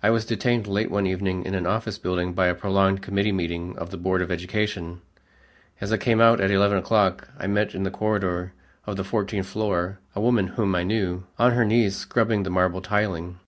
[0.00, 3.76] I was detained late one evening in an office building by a prolonged committee meeting
[3.78, 5.02] of the Board of Education.
[5.80, 8.52] As I came out at eleven o'clock, I met in the corridor
[8.86, 12.80] of the fourteenth floor a woman whom I knew, on her knees scrubbing the marble
[12.80, 13.40] tiling.